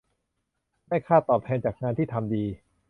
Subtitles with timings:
[0.87, 2.43] ได้ค่าตอบแทนจากงานที่ทำดี